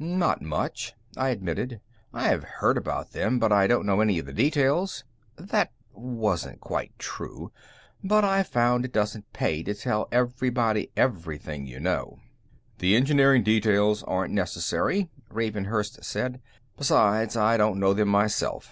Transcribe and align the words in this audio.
"Not 0.00 0.40
much," 0.42 0.94
I 1.16 1.30
admitted. 1.30 1.80
"I've 2.14 2.44
heard 2.44 2.78
about 2.78 3.10
them, 3.10 3.40
but 3.40 3.50
I 3.50 3.66
don't 3.66 3.84
know 3.84 4.00
any 4.00 4.20
of 4.20 4.26
the 4.26 4.32
details." 4.32 5.02
That 5.36 5.72
wasn't 5.92 6.60
quite 6.60 6.96
true, 7.00 7.50
but 8.04 8.22
I've 8.24 8.46
found 8.46 8.84
it 8.84 8.92
doesn't 8.92 9.32
pay 9.32 9.64
to 9.64 9.74
tell 9.74 10.06
everybody 10.12 10.92
everything 10.96 11.66
you 11.66 11.80
know. 11.80 12.20
"The 12.78 12.94
engineering 12.94 13.42
details 13.42 14.04
aren't 14.04 14.32
necessary," 14.34 15.10
Ravenhurst 15.32 16.04
said. 16.04 16.40
"Besides, 16.76 17.36
I 17.36 17.56
don't 17.56 17.80
know 17.80 17.92
them, 17.92 18.08
myself. 18.08 18.70